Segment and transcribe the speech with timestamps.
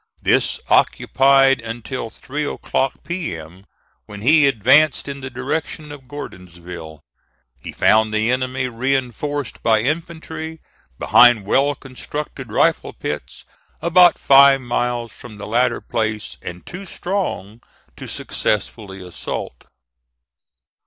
[0.23, 3.67] This occupied until three o'clock P.M.,
[4.07, 7.03] when he advanced in the direction of Gordonsville.
[7.59, 10.59] He found the enemy reinforced by infantry,
[10.97, 13.45] behind well constructed rifle pits,
[13.79, 17.61] about five miles from the latter place and too strong
[17.95, 19.65] to successfully assault.